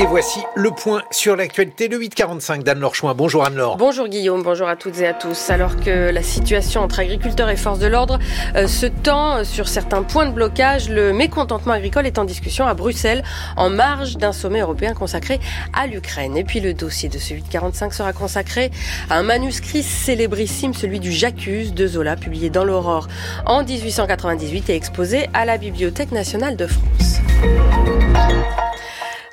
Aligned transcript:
Et 0.00 0.06
voici 0.06 0.38
le 0.54 0.70
point 0.70 1.02
sur 1.10 1.34
l'actualité, 1.34 1.88
le 1.88 1.98
845 1.98 2.62
d'Anne-Laure 2.62 2.94
Chouin. 2.94 3.14
Bonjour 3.14 3.44
Anne-Laure. 3.44 3.76
Bonjour 3.76 4.06
Guillaume, 4.06 4.44
bonjour 4.44 4.68
à 4.68 4.76
toutes 4.76 5.00
et 5.00 5.08
à 5.08 5.12
tous. 5.12 5.50
Alors 5.50 5.74
que 5.74 6.12
la 6.12 6.22
situation 6.22 6.82
entre 6.82 7.00
agriculteurs 7.00 7.48
et 7.48 7.56
forces 7.56 7.80
de 7.80 7.88
l'ordre 7.88 8.20
euh, 8.54 8.68
se 8.68 8.86
tend 8.86 9.42
sur 9.42 9.66
certains 9.66 10.04
points 10.04 10.26
de 10.26 10.30
blocage, 10.30 10.88
le 10.88 11.12
mécontentement 11.12 11.72
agricole 11.72 12.06
est 12.06 12.16
en 12.16 12.24
discussion 12.24 12.64
à 12.64 12.74
Bruxelles 12.74 13.24
en 13.56 13.70
marge 13.70 14.18
d'un 14.18 14.30
sommet 14.30 14.60
européen 14.60 14.94
consacré 14.94 15.40
à 15.72 15.88
l'Ukraine. 15.88 16.36
Et 16.36 16.44
puis 16.44 16.60
le 16.60 16.74
dossier 16.74 17.08
de 17.08 17.18
ce 17.18 17.34
845 17.34 17.92
sera 17.92 18.12
consacré 18.12 18.70
à 19.10 19.16
un 19.18 19.24
manuscrit 19.24 19.82
célébrissime, 19.82 20.74
celui 20.74 21.00
du 21.00 21.10
J'accuse 21.10 21.74
de 21.74 21.88
Zola, 21.88 22.14
publié 22.14 22.50
dans 22.50 22.64
l'Aurore 22.64 23.08
en 23.46 23.64
1898 23.64 24.70
et 24.70 24.76
exposé 24.76 25.28
à 25.34 25.44
la 25.44 25.58
Bibliothèque 25.58 26.12
nationale 26.12 26.54
de 26.54 26.68
France. 26.68 27.18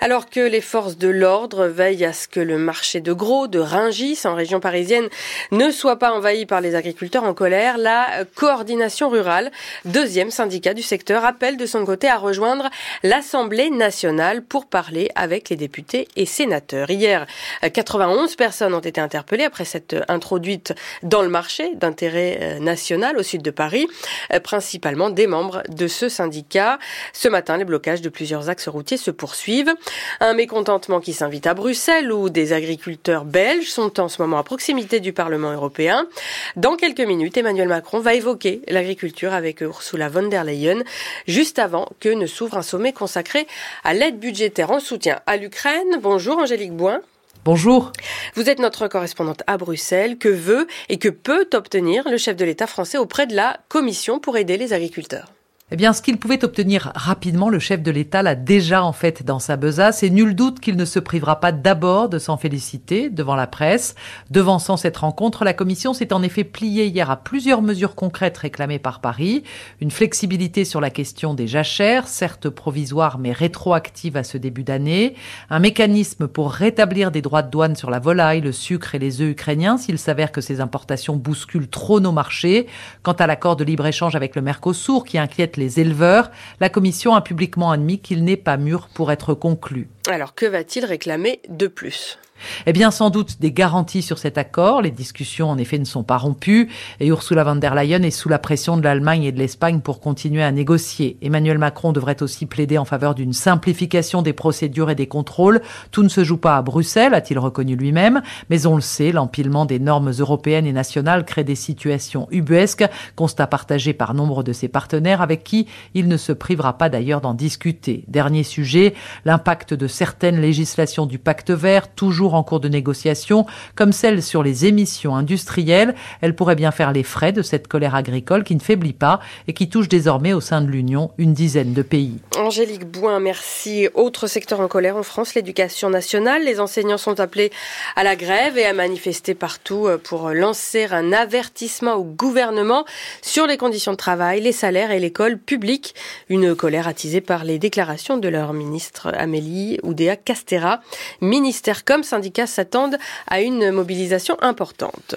Alors 0.05 0.29
que 0.29 0.39
les 0.39 0.61
forces 0.61 0.99
de 0.99 1.07
l'ordre 1.07 1.65
veillent 1.65 2.05
à 2.05 2.13
ce 2.13 2.27
que 2.27 2.39
le 2.39 2.59
marché 2.59 3.01
de 3.01 3.11
gros 3.11 3.47
de 3.47 3.57
Ringis 3.57 4.19
en 4.25 4.35
région 4.35 4.59
parisienne 4.59 5.09
ne 5.49 5.71
soit 5.71 5.97
pas 5.97 6.13
envahi 6.13 6.45
par 6.45 6.61
les 6.61 6.75
agriculteurs 6.75 7.23
en 7.23 7.33
colère, 7.33 7.79
la 7.79 8.23
coordination 8.35 9.09
rurale, 9.09 9.51
deuxième 9.83 10.29
syndicat 10.29 10.75
du 10.75 10.83
secteur, 10.83 11.25
appelle 11.25 11.57
de 11.57 11.65
son 11.65 11.83
côté 11.87 12.07
à 12.07 12.17
rejoindre 12.17 12.69
l'Assemblée 13.01 13.71
nationale 13.71 14.43
pour 14.43 14.67
parler 14.67 15.09
avec 15.15 15.49
les 15.49 15.55
députés 15.55 16.07
et 16.15 16.27
sénateurs. 16.27 16.91
Hier, 16.91 17.25
91 17.63 18.35
personnes 18.35 18.75
ont 18.75 18.81
été 18.81 19.01
interpellées 19.01 19.45
après 19.45 19.65
cette 19.65 19.95
introduite 20.07 20.75
dans 21.01 21.23
le 21.23 21.29
marché 21.29 21.73
d'intérêt 21.77 22.37
euh, 22.41 22.59
national 22.59 23.17
au 23.17 23.23
sud 23.23 23.41
de 23.41 23.49
Paris, 23.49 23.87
euh, 24.31 24.39
principalement 24.39 25.09
des 25.09 25.25
membres 25.25 25.63
de 25.69 25.87
ce 25.87 26.09
syndicat. 26.09 26.77
Ce 27.11 27.27
matin, 27.27 27.57
les 27.57 27.65
blocages 27.65 28.03
de 28.03 28.09
plusieurs 28.09 28.49
axes 28.49 28.67
routiers 28.67 28.97
se 28.97 29.09
poursuivent. 29.09 29.73
Un 30.19 30.33
mécontentement 30.33 30.99
qui 30.99 31.13
s'invite 31.13 31.47
à 31.47 31.53
Bruxelles 31.53 32.11
où 32.11 32.29
des 32.29 32.53
agriculteurs 32.53 33.25
belges 33.25 33.69
sont 33.69 33.99
en 33.99 34.07
ce 34.07 34.21
moment 34.21 34.37
à 34.37 34.43
proximité 34.43 34.99
du 34.99 35.13
Parlement 35.13 35.51
européen. 35.51 36.07
Dans 36.55 36.75
quelques 36.75 37.01
minutes, 37.01 37.37
Emmanuel 37.37 37.67
Macron 37.67 37.99
va 37.99 38.13
évoquer 38.13 38.61
l'agriculture 38.67 39.33
avec 39.33 39.61
Ursula 39.61 40.09
von 40.09 40.27
der 40.27 40.43
Leyen 40.43 40.83
juste 41.27 41.59
avant 41.59 41.87
que 41.99 42.09
ne 42.09 42.25
s'ouvre 42.25 42.57
un 42.57 42.61
sommet 42.61 42.93
consacré 42.93 43.47
à 43.83 43.93
l'aide 43.93 44.19
budgétaire 44.19 44.71
en 44.71 44.79
soutien 44.79 45.19
à 45.25 45.37
l'Ukraine. 45.37 45.99
Bonjour 46.01 46.37
Angélique 46.37 46.73
Boin. 46.73 47.01
Bonjour. 47.43 47.91
Vous 48.33 48.49
êtes 48.49 48.57
notre 48.57 48.87
correspondante 48.87 49.43
à 49.45 49.57
Bruxelles. 49.57 50.17
Que 50.17 50.29
veut 50.29 50.65
et 50.89 50.97
que 50.97 51.09
peut 51.09 51.47
obtenir 51.53 52.09
le 52.09 52.17
chef 52.17 52.35
de 52.35 52.43
l'État 52.43 52.65
français 52.65 52.97
auprès 52.97 53.27
de 53.27 53.35
la 53.35 53.59
Commission 53.69 54.19
pour 54.19 54.35
aider 54.37 54.57
les 54.57 54.73
agriculteurs? 54.73 55.27
Eh 55.71 55.77
bien, 55.77 55.93
ce 55.93 56.03
qu'il 56.03 56.17
pouvait 56.17 56.45
obtenir 56.45 56.91
rapidement, 56.93 57.49
le 57.49 57.57
chef 57.57 57.81
de 57.81 57.89
l'État 57.89 58.21
l'a 58.21 58.35
déjà 58.35 58.83
en 58.83 58.93
fait 58.93 59.23
dans 59.23 59.39
sa 59.39 59.57
besace 59.57 60.03
et 60.03 60.11
nul 60.11 60.35
doute 60.35 60.59
qu'il 60.59 60.75
ne 60.75 60.85
se 60.85 60.99
privera 60.99 61.39
pas 61.39 61.51
d'abord 61.51 62.07
de 62.07 62.19
s'en 62.19 62.37
féliciter 62.37 63.09
devant 63.09 63.35
la 63.35 63.47
presse. 63.47 63.95
Devançant 64.29 64.77
cette 64.77 64.97
rencontre, 64.97 65.43
la 65.43 65.53
Commission 65.53 65.95
s'est 65.95 66.13
en 66.13 66.21
effet 66.21 66.43
pliée 66.43 66.85
hier 66.85 67.09
à 67.09 67.17
plusieurs 67.17 67.63
mesures 67.63 67.95
concrètes 67.95 68.37
réclamées 68.37 68.77
par 68.77 69.01
Paris. 69.01 69.41
Une 69.81 69.89
flexibilité 69.89 70.65
sur 70.65 70.81
la 70.81 70.91
question 70.91 71.33
des 71.33 71.47
jachères, 71.47 72.07
certes 72.07 72.47
provisoire 72.47 73.17
mais 73.17 73.31
rétroactive 73.31 74.17
à 74.17 74.23
ce 74.23 74.37
début 74.37 74.63
d'année. 74.63 75.15
Un 75.49 75.57
mécanisme 75.57 76.27
pour 76.27 76.51
rétablir 76.51 77.09
des 77.09 77.23
droits 77.23 77.41
de 77.41 77.49
douane 77.49 77.75
sur 77.75 77.89
la 77.89 77.97
volaille, 77.97 78.41
le 78.41 78.51
sucre 78.51 78.93
et 78.93 78.99
les 78.99 79.19
œufs 79.19 79.31
ukrainiens 79.31 79.79
s'il 79.79 79.97
s'avère 79.97 80.31
que 80.31 80.41
ces 80.41 80.61
importations 80.61 81.15
bousculent 81.15 81.69
trop 81.69 81.99
nos 81.99 82.11
marchés. 82.11 82.67
Quant 83.01 83.13
à 83.13 83.25
l'accord 83.25 83.55
de 83.55 83.63
libre-échange 83.63 84.15
avec 84.15 84.35
le 84.35 84.43
Mercosur 84.43 85.05
qui 85.05 85.17
inquiète 85.17 85.54
les 85.57 85.79
éleveurs, 85.79 86.31
la 86.59 86.69
Commission 86.69 87.15
a 87.15 87.21
publiquement 87.21 87.71
admis 87.71 87.99
qu'il 87.99 88.23
n'est 88.23 88.37
pas 88.37 88.57
mûr 88.57 88.89
pour 88.93 89.11
être 89.11 89.33
conclu. 89.33 89.87
Alors 90.07 90.35
que 90.35 90.45
va-t-il 90.45 90.85
réclamer 90.85 91.41
de 91.49 91.67
plus? 91.67 92.19
Eh 92.65 92.73
bien, 92.73 92.91
sans 92.91 93.09
doute 93.09 93.39
des 93.39 93.51
garanties 93.51 94.01
sur 94.01 94.17
cet 94.17 94.37
accord. 94.37 94.81
Les 94.81 94.91
discussions, 94.91 95.49
en 95.49 95.57
effet, 95.57 95.79
ne 95.79 95.85
sont 95.85 96.03
pas 96.03 96.17
rompues 96.17 96.69
et 96.99 97.07
Ursula 97.07 97.43
von 97.43 97.55
der 97.55 97.75
Leyen 97.75 98.03
est 98.03 98.11
sous 98.11 98.29
la 98.29 98.39
pression 98.39 98.77
de 98.77 98.83
l'Allemagne 98.83 99.23
et 99.23 99.31
de 99.31 99.37
l'Espagne 99.37 99.79
pour 99.79 99.99
continuer 99.99 100.43
à 100.43 100.51
négocier. 100.51 101.17
Emmanuel 101.21 101.57
Macron 101.57 101.91
devrait 101.91 102.21
aussi 102.21 102.45
plaider 102.45 102.77
en 102.77 102.85
faveur 102.85 103.15
d'une 103.15 103.33
simplification 103.33 104.21
des 104.21 104.33
procédures 104.33 104.89
et 104.89 104.95
des 104.95 105.07
contrôles. 105.07 105.61
Tout 105.91 106.03
ne 106.03 106.09
se 106.09 106.23
joue 106.23 106.37
pas 106.37 106.57
à 106.57 106.61
Bruxelles, 106.61 107.13
a-t-il 107.13 107.39
reconnu 107.39 107.75
lui-même, 107.75 108.21
mais 108.49 108.65
on 108.65 108.75
le 108.75 108.81
sait, 108.81 109.11
l'empilement 109.11 109.65
des 109.65 109.79
normes 109.79 110.11
européennes 110.11 110.65
et 110.65 110.73
nationales 110.73 111.25
crée 111.25 111.43
des 111.43 111.55
situations 111.55 112.27
ubuesques, 112.31 112.85
constat 113.15 113.47
partagé 113.47 113.93
par 113.93 114.13
nombre 114.13 114.43
de 114.43 114.53
ses 114.53 114.67
partenaires 114.67 115.21
avec 115.21 115.43
qui 115.43 115.67
il 115.93 116.07
ne 116.07 116.17
se 116.17 116.31
privera 116.31 116.77
pas 116.77 116.89
d'ailleurs 116.89 117.21
d'en 117.21 117.33
discuter. 117.33 118.03
Dernier 118.07 118.43
sujet, 118.43 118.93
l'impact 119.23 119.73
de 119.73 119.87
certaines 119.87 120.39
législations 120.39 121.05
du 121.05 121.19
pacte 121.19 121.51
vert, 121.51 121.93
toujours 121.93 122.24
en 122.33 122.43
cours 122.43 122.59
de 122.59 122.69
négociation, 122.69 123.45
comme 123.75 123.91
celle 123.91 124.23
sur 124.23 124.43
les 124.43 124.65
émissions 124.65 125.15
industrielles. 125.15 125.95
Elle 126.21 126.35
pourrait 126.35 126.55
bien 126.55 126.71
faire 126.71 126.91
les 126.91 127.03
frais 127.03 127.31
de 127.31 127.41
cette 127.41 127.67
colère 127.67 127.95
agricole 127.95 128.43
qui 128.43 128.55
ne 128.55 128.59
faiblit 128.59 128.93
pas 128.93 129.19
et 129.47 129.53
qui 129.53 129.69
touche 129.69 129.87
désormais 129.87 130.33
au 130.33 130.41
sein 130.41 130.61
de 130.61 130.67
l'Union 130.67 131.11
une 131.17 131.33
dizaine 131.33 131.73
de 131.73 131.81
pays. 131.81 132.19
Angélique 132.37 132.85
Bouin, 132.85 133.19
merci. 133.19 133.87
Autre 133.93 134.27
secteur 134.27 134.59
en 134.59 134.67
colère 134.67 134.97
en 134.97 135.03
France, 135.03 135.35
l'éducation 135.35 135.89
nationale. 135.89 136.43
Les 136.43 136.59
enseignants 136.59 136.97
sont 136.97 137.19
appelés 137.19 137.51
à 137.95 138.03
la 138.03 138.15
grève 138.15 138.57
et 138.57 138.65
à 138.65 138.73
manifester 138.73 139.35
partout 139.35 139.87
euh, 139.87 139.97
pour 139.97 140.29
lancer 140.29 140.87
un 140.91 141.13
avertissement 141.13 141.95
au 141.95 142.03
gouvernement 142.03 142.85
sur 143.21 143.47
les 143.47 143.57
conditions 143.57 143.91
de 143.91 143.97
travail, 143.97 144.41
les 144.41 144.51
salaires 144.51 144.91
et 144.91 144.99
l'école 144.99 145.37
publique. 145.37 145.95
Une 146.29 146.55
colère 146.55 146.87
attisée 146.87 147.21
par 147.21 147.43
les 147.43 147.59
déclarations 147.59 148.17
de 148.17 148.27
leur 148.27 148.53
ministre 148.53 149.11
Amélie 149.17 149.79
Oudéa 149.83 150.15
Castera. 150.15 150.81
Ministère 151.21 151.85
comme 151.85 152.03
syndicats 152.15 152.47
s'attendent 152.47 152.97
à 153.27 153.41
une 153.41 153.71
mobilisation 153.71 154.37
importante. 154.41 155.15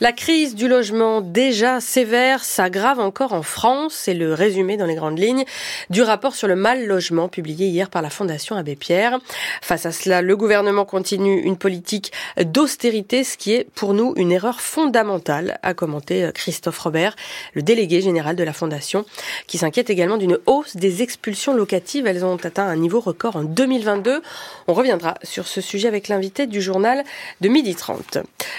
La 0.00 0.12
crise 0.12 0.54
du 0.54 0.68
logement 0.68 1.20
déjà 1.20 1.80
sévère 1.80 2.44
s'aggrave 2.44 3.00
encore 3.00 3.32
en 3.32 3.42
France. 3.42 3.94
C'est 3.94 4.14
le 4.14 4.32
résumé 4.32 4.76
dans 4.76 4.86
les 4.86 4.94
grandes 4.94 5.18
lignes 5.18 5.44
du 5.90 6.02
rapport 6.02 6.36
sur 6.36 6.46
le 6.46 6.54
mal 6.54 6.86
logement 6.86 7.28
publié 7.28 7.66
hier 7.66 7.90
par 7.90 8.00
la 8.00 8.10
Fondation 8.10 8.54
Abbé 8.54 8.76
Pierre. 8.76 9.18
Face 9.60 9.86
à 9.86 9.92
cela, 9.92 10.22
le 10.22 10.36
gouvernement 10.36 10.84
continue 10.84 11.40
une 11.40 11.56
politique 11.56 12.12
d'austérité, 12.36 13.24
ce 13.24 13.36
qui 13.36 13.54
est 13.54 13.66
pour 13.74 13.92
nous 13.92 14.12
une 14.16 14.30
erreur 14.30 14.60
fondamentale, 14.60 15.58
a 15.64 15.74
commenté 15.74 16.30
Christophe 16.32 16.78
Robert, 16.78 17.16
le 17.54 17.62
délégué 17.62 18.00
général 18.00 18.36
de 18.36 18.44
la 18.44 18.52
Fondation, 18.52 19.04
qui 19.48 19.58
s'inquiète 19.58 19.90
également 19.90 20.16
d'une 20.16 20.38
hausse 20.46 20.76
des 20.76 21.02
expulsions 21.02 21.54
locatives. 21.54 22.06
Elles 22.06 22.24
ont 22.24 22.36
atteint 22.36 22.68
un 22.68 22.76
niveau 22.76 23.00
record 23.00 23.34
en 23.34 23.42
2022. 23.42 24.22
On 24.68 24.74
reviendra 24.74 25.14
sur 25.24 25.48
ce 25.48 25.60
sujet 25.60 25.88
avec 25.88 26.08
l'invité 26.08 26.35
du 26.44 26.60
journal 26.60 27.02
de 27.40 27.48
midi 27.48 27.74
30. 27.74 28.18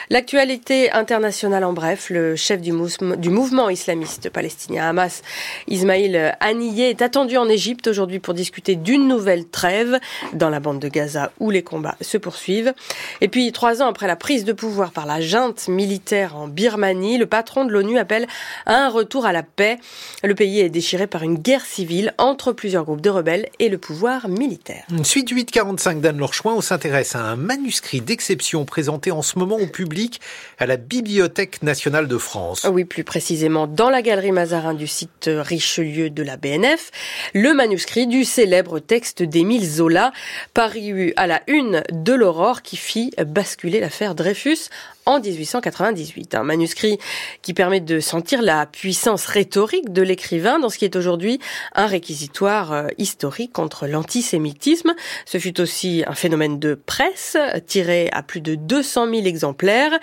L'actualité 0.09 0.91
internationale 0.91 1.63
en 1.63 1.73
bref, 1.73 2.09
le 2.09 2.35
chef 2.35 2.61
du, 2.61 2.71
mouvement 2.71 3.69
islamiste 3.69 4.29
palestinien 4.29 4.89
Hamas, 4.89 5.21
Ismail 5.67 6.35
Haniyeh, 6.39 6.89
est 6.89 7.01
attendu 7.01 7.37
en 7.37 7.47
Égypte 7.49 7.87
aujourd'hui 7.87 8.19
pour 8.19 8.33
discuter 8.33 8.75
d'une 8.75 9.07
nouvelle 9.07 9.45
trêve 9.47 9.99
dans 10.33 10.49
la 10.49 10.59
bande 10.59 10.79
de 10.79 10.87
Gaza 10.87 11.31
où 11.39 11.51
les 11.51 11.61
combats 11.61 11.97
se 12.01 12.17
poursuivent. 12.17 12.73
Et 13.21 13.27
puis, 13.27 13.51
trois 13.51 13.81
ans 13.81 13.87
après 13.87 14.07
la 14.07 14.15
prise 14.15 14.45
de 14.45 14.53
pouvoir 14.53 14.91
par 14.91 15.05
la 15.05 15.21
junte 15.21 15.67
militaire 15.67 16.35
en 16.35 16.47
Birmanie, 16.47 17.17
le 17.17 17.25
patron 17.25 17.65
de 17.65 17.71
l'ONU 17.71 17.97
appelle 17.97 18.27
à 18.65 18.85
un 18.85 18.89
retour 18.89 19.25
à 19.25 19.33
la 19.33 19.43
paix. 19.43 19.77
Le 20.23 20.35
pays 20.35 20.61
est 20.61 20.69
déchiré 20.69 21.07
par 21.07 21.23
une 21.23 21.35
guerre 21.35 21.65
civile 21.65 22.13
entre 22.17 22.53
plusieurs 22.53 22.85
groupes 22.85 23.01
de 23.01 23.09
rebelles 23.09 23.49
et 23.59 23.69
le 23.69 23.77
pouvoir 23.77 24.29
militaire. 24.29 24.85
Suite 25.03 25.29
845 25.29 25.99
d'Anne 25.99 26.17
Lorchouin, 26.17 26.53
on 26.53 26.61
s'intéresse 26.61 27.15
à 27.15 27.19
un 27.19 27.35
manuscrit 27.67 27.99
d'exception 27.99 28.63
présenté 28.63 29.11
en 29.11 29.21
ce 29.21 29.37
moment 29.37 29.57
au 29.57 29.67
public 29.67 30.21
à 30.57 30.65
la 30.65 30.77
Bibliothèque 30.77 31.61
nationale 31.63 32.07
de 32.07 32.17
France. 32.17 32.65
Oui, 32.71 32.85
plus 32.85 33.03
précisément 33.03 33.67
dans 33.67 33.89
la 33.89 34.01
galerie 34.01 34.31
Mazarin 34.31 34.73
du 34.73 34.87
site 34.87 35.29
Richelieu 35.29 36.09
de 36.09 36.23
la 36.23 36.37
BNF, 36.37 36.91
le 37.33 37.53
manuscrit 37.53 38.07
du 38.07 38.23
célèbre 38.23 38.79
texte 38.79 39.21
d'Émile 39.21 39.65
Zola, 39.65 40.13
paru 40.53 41.11
à 41.17 41.27
la 41.27 41.41
une 41.47 41.83
de 41.91 42.13
l'Aurore 42.13 42.61
qui 42.61 42.77
fit 42.77 43.11
basculer 43.25 43.81
l'affaire 43.81 44.15
Dreyfus 44.15 44.69
en 45.07 45.19
1898. 45.19 46.35
Un 46.35 46.43
manuscrit 46.43 46.99
qui 47.41 47.53
permet 47.53 47.79
de 47.79 47.99
sentir 47.99 48.41
la 48.41 48.65
puissance 48.65 49.25
rhétorique 49.25 49.91
de 49.91 50.01
l'écrivain 50.01 50.59
dans 50.59 50.69
ce 50.69 50.77
qui 50.77 50.85
est 50.85 50.95
aujourd'hui 50.95 51.39
un 51.73 51.87
réquisitoire 51.87 52.73
euh, 52.73 52.87
historique 52.97 53.53
contre 53.53 53.87
l'antisémitisme. 53.87 54.93
Ce 55.25 55.39
fut 55.39 55.59
aussi 55.61 56.03
un 56.05 56.13
phénomène 56.13 56.59
de 56.59 56.75
presse 56.75 57.37
tiré 57.65 58.09
à 58.11 58.21
plus 58.21 58.41
de 58.41 58.55
200 58.55 59.09
000 59.09 59.25
exemplaires. 59.25 59.97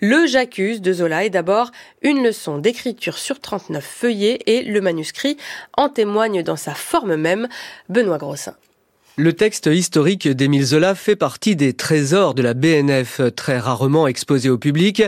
Le 0.00 0.26
J'accuse 0.26 0.82
de 0.82 0.92
Zola 0.92 1.24
est 1.24 1.30
d'abord 1.30 1.72
une 2.02 2.22
leçon 2.22 2.58
d'écriture 2.58 3.18
sur 3.18 3.40
39 3.40 3.82
feuillets 3.82 4.40
et 4.46 4.62
le 4.62 4.80
manuscrit 4.80 5.38
en 5.76 5.88
témoigne 5.88 6.42
dans 6.42 6.56
sa 6.56 6.74
forme 6.74 7.16
même. 7.16 7.48
Benoît 7.88 8.18
Grossin. 8.18 8.54
Le 9.16 9.32
texte 9.32 9.66
historique 9.66 10.28
d'Émile 10.28 10.64
Zola 10.64 10.94
fait 10.94 11.16
partie 11.16 11.56
des 11.56 11.74
trésors 11.74 12.34
de 12.34 12.42
la 12.42 12.54
BNF, 12.54 13.20
très 13.34 13.58
rarement 13.58 14.06
exposé 14.06 14.48
au 14.48 14.56
public. 14.56 15.02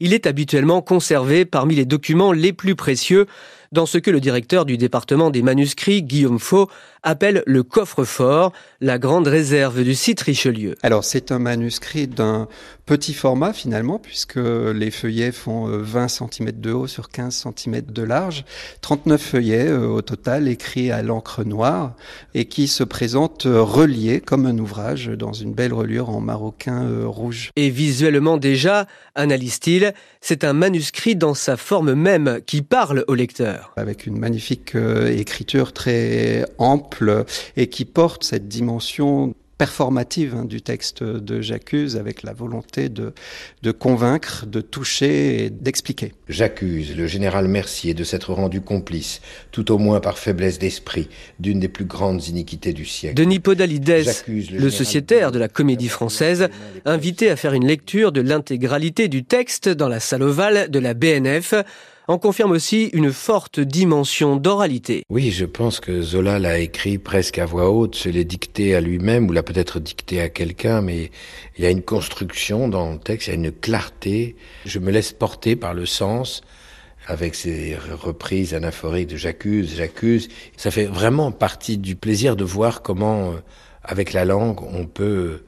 Il 0.00 0.14
est 0.14 0.26
habituellement 0.26 0.82
conservé 0.82 1.44
parmi 1.44 1.74
les 1.74 1.84
documents 1.84 2.32
les 2.32 2.52
plus 2.52 2.74
précieux 2.74 3.26
dans 3.72 3.86
ce 3.86 3.98
que 3.98 4.10
le 4.10 4.20
directeur 4.20 4.64
du 4.64 4.76
département 4.76 5.30
des 5.30 5.42
manuscrits, 5.42 6.02
Guillaume 6.02 6.38
Faux, 6.38 6.68
appelle 7.02 7.42
le 7.46 7.62
coffre-fort, 7.62 8.52
la 8.80 8.98
grande 8.98 9.28
réserve 9.28 9.84
du 9.84 9.94
site 9.94 10.20
Richelieu. 10.22 10.74
Alors 10.82 11.04
c'est 11.04 11.30
un 11.30 11.38
manuscrit 11.38 12.08
d'un 12.08 12.48
petit 12.84 13.14
format 13.14 13.52
finalement, 13.52 13.98
puisque 13.98 14.36
les 14.36 14.90
feuillets 14.90 15.30
font 15.32 15.66
20 15.66 16.04
euh, 16.04 16.08
cm 16.08 16.52
de 16.52 16.72
haut 16.72 16.86
sur 16.86 17.10
15 17.10 17.46
cm 17.56 17.82
de 17.82 18.02
large, 18.02 18.44
39 18.80 19.20
feuillets 19.20 19.68
euh, 19.68 19.86
au 19.86 20.02
total 20.02 20.48
écrits 20.48 20.90
à 20.90 21.02
l'encre 21.02 21.44
noire 21.44 21.94
et 22.34 22.46
qui 22.46 22.66
se 22.66 22.82
présentent 22.82 23.46
euh, 23.46 23.62
reliés 23.62 24.20
comme 24.20 24.46
un 24.46 24.58
ouvrage 24.58 25.08
dans 25.08 25.32
une 25.32 25.52
belle 25.52 25.72
reliure 25.74 26.10
en 26.10 26.20
maroquin 26.20 26.86
rouge. 27.04 27.50
Et 27.56 27.70
visuellement 27.70 28.36
déjà, 28.36 28.86
analyse-t-il, 29.14 29.85
c'est 30.20 30.44
un 30.44 30.52
manuscrit 30.52 31.14
dans 31.14 31.34
sa 31.34 31.56
forme 31.56 31.94
même 31.94 32.40
qui 32.46 32.62
parle 32.62 33.04
au 33.06 33.14
lecteur. 33.14 33.72
Avec 33.76 34.06
une 34.06 34.18
magnifique 34.18 34.74
écriture 34.74 35.72
très 35.72 36.44
ample 36.58 37.24
et 37.56 37.68
qui 37.68 37.84
porte 37.84 38.24
cette 38.24 38.48
dimension 38.48 39.34
performative 39.58 40.34
hein, 40.34 40.44
du 40.44 40.60
texte 40.62 41.02
de 41.02 41.40
J'accuse 41.40 41.96
avec 41.96 42.22
la 42.22 42.32
volonté 42.32 42.88
de, 42.88 43.12
de 43.62 43.70
convaincre, 43.70 44.46
de 44.46 44.60
toucher 44.60 45.44
et 45.44 45.50
d'expliquer. 45.50 46.12
J'accuse 46.28 46.96
le 46.96 47.06
général 47.06 47.48
Mercier 47.48 47.94
de 47.94 48.04
s'être 48.04 48.32
rendu 48.32 48.60
complice, 48.60 49.20
tout 49.52 49.72
au 49.72 49.78
moins 49.78 50.00
par 50.00 50.18
faiblesse 50.18 50.58
d'esprit, 50.58 51.08
d'une 51.40 51.60
des 51.60 51.68
plus 51.68 51.84
grandes 51.84 52.26
iniquités 52.28 52.72
du 52.72 52.84
siècle. 52.84 53.14
Denis 53.14 53.40
Podalides, 53.40 54.04
le, 54.28 54.58
le 54.58 54.70
sociétaire 54.70 55.32
de 55.32 55.38
la 55.38 55.48
comédie 55.48 55.88
française, 55.88 56.48
invité 56.84 57.30
à 57.30 57.36
faire 57.36 57.54
une 57.54 57.66
lecture 57.66 58.12
de 58.12 58.20
l'intégralité 58.20 59.08
du 59.08 59.24
texte 59.24 59.68
dans 59.68 59.88
la 59.88 60.00
salle 60.00 60.22
ovale 60.22 60.70
de 60.70 60.78
la 60.78 60.94
BNF, 60.94 61.54
en 62.08 62.18
confirme 62.18 62.52
aussi 62.52 62.84
une 62.92 63.12
forte 63.12 63.58
dimension 63.58 64.36
d'oralité. 64.36 65.02
Oui, 65.10 65.30
je 65.30 65.44
pense 65.44 65.80
que 65.80 66.02
Zola 66.02 66.38
l'a 66.38 66.58
écrit 66.58 66.98
presque 66.98 67.38
à 67.38 67.46
voix 67.46 67.70
haute, 67.70 67.96
se 67.96 68.08
l'est 68.08 68.24
dicté 68.24 68.74
à 68.74 68.80
lui-même 68.80 69.28
ou 69.28 69.32
l'a 69.32 69.42
peut-être 69.42 69.80
dicté 69.80 70.20
à 70.20 70.28
quelqu'un, 70.28 70.82
mais 70.82 71.10
il 71.58 71.64
y 71.64 71.66
a 71.66 71.70
une 71.70 71.82
construction 71.82 72.68
dans 72.68 72.92
le 72.92 72.98
texte, 72.98 73.28
il 73.28 73.30
y 73.30 73.32
a 73.32 73.36
une 73.36 73.52
clarté. 73.52 74.36
Je 74.64 74.78
me 74.78 74.90
laisse 74.90 75.12
porter 75.12 75.56
par 75.56 75.74
le 75.74 75.86
sens 75.86 76.42
avec 77.08 77.34
ces 77.34 77.76
reprises 78.02 78.54
anaphoriques 78.54 79.08
de 79.08 79.16
j'accuse, 79.16 79.74
j'accuse. 79.76 80.28
Ça 80.56 80.70
fait 80.70 80.86
vraiment 80.86 81.30
partie 81.32 81.78
du 81.78 81.96
plaisir 81.96 82.36
de 82.36 82.44
voir 82.44 82.82
comment, 82.82 83.30
euh, 83.30 83.36
avec 83.82 84.12
la 84.12 84.24
langue, 84.24 84.60
on 84.62 84.86
peut 84.86 85.42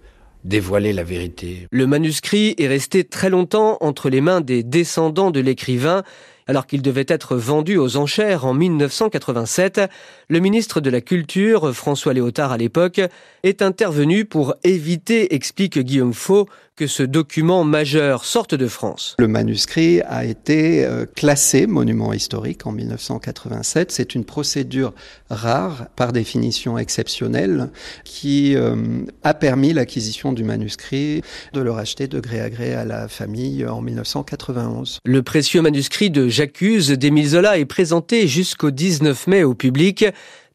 dévoiler 0.44 0.92
la 0.92 1.02
vérité. 1.02 1.66
Le 1.70 1.86
manuscrit 1.86 2.54
est 2.58 2.68
resté 2.68 3.04
très 3.04 3.28
longtemps 3.28 3.76
entre 3.80 4.08
les 4.08 4.20
mains 4.20 4.40
des 4.40 4.62
descendants 4.62 5.30
de 5.30 5.40
l'écrivain 5.40 6.04
alors 6.48 6.66
qu'il 6.66 6.82
devait 6.82 7.04
être 7.06 7.36
vendu 7.36 7.76
aux 7.76 7.96
enchères 7.98 8.46
en 8.46 8.54
1987, 8.54 9.82
le 10.28 10.40
ministre 10.40 10.80
de 10.80 10.90
la 10.90 11.02
Culture, 11.02 11.74
François 11.74 12.14
Léotard 12.14 12.52
à 12.52 12.56
l'époque, 12.56 13.00
est 13.42 13.62
intervenu 13.62 14.24
pour 14.24 14.54
éviter, 14.64 15.34
explique 15.34 15.78
Guillaume 15.78 16.14
Faux, 16.14 16.48
que 16.78 16.86
ce 16.86 17.02
document 17.02 17.64
majeur 17.64 18.24
sorte 18.24 18.54
de 18.54 18.68
France. 18.68 19.16
Le 19.18 19.26
manuscrit 19.26 20.00
a 20.02 20.24
été 20.24 20.84
euh, 20.84 21.06
classé 21.06 21.66
monument 21.66 22.12
historique 22.12 22.68
en 22.68 22.72
1987. 22.72 23.90
C'est 23.90 24.14
une 24.14 24.24
procédure 24.24 24.94
rare, 25.28 25.88
par 25.96 26.12
définition 26.12 26.78
exceptionnelle, 26.78 27.70
qui 28.04 28.54
euh, 28.54 28.76
a 29.24 29.34
permis 29.34 29.72
l'acquisition 29.72 30.32
du 30.32 30.44
manuscrit, 30.44 31.22
de 31.52 31.60
le 31.60 31.72
racheter 31.72 32.06
de 32.06 32.20
gré 32.20 32.40
à 32.40 32.48
gré 32.48 32.74
à 32.74 32.84
la 32.84 33.08
famille 33.08 33.66
en 33.66 33.80
1991. 33.80 35.00
Le 35.04 35.22
précieux 35.24 35.62
manuscrit 35.62 36.10
de 36.10 36.28
J'accuse 36.28 36.90
d'Émile 36.90 37.30
Zola 37.30 37.58
est 37.58 37.64
présenté 37.64 38.28
jusqu'au 38.28 38.70
19 38.70 39.26
mai 39.26 39.42
au 39.42 39.54
public 39.54 40.04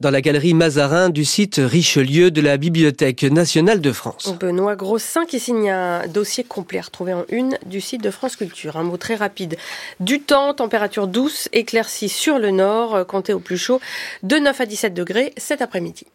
dans 0.04 0.12
la 0.12 0.20
galerie 0.20 0.54
Mazarin 0.54 1.10
du 1.10 1.24
site 1.24 1.62
Richelieu 1.64 2.30
de 2.30 2.42
la 2.42 2.58
Bibliothèque 2.58 3.24
nationale 3.24 3.80
de 3.80 3.94
France. 3.94 4.36
Benoît 4.38 4.76
Grossin 4.76 5.26
qui 5.26 5.40
signe 5.40 5.70
un 5.70 6.06
dossier 6.08 6.44
complet 6.44 6.82
retrouvé 6.82 7.14
en 7.14 7.24
une 7.30 7.58
du 7.66 7.80
site 7.80 8.04
de 8.04 8.12
France 8.12 8.36
Culture. 8.36 8.76
Un 8.76 8.84
mot 8.84 8.98
très 8.98 9.16
rapide. 9.16 9.56
Du 10.02 10.20
temps, 10.20 10.54
température 10.54 11.08
douce, 11.08 11.48
éclaircie 11.54 12.10
sur 12.10 12.38
le 12.38 12.52
nord, 12.52 13.08
comptez 13.08 13.32
au 13.32 13.40
plus 13.40 13.58
chaud 13.58 13.80
de 14.24 14.36
9 14.36 14.60
à 14.60 14.66
17 14.66 14.94
degrés 14.94 15.32
cet 15.38 15.62
après-midi. 15.62 16.06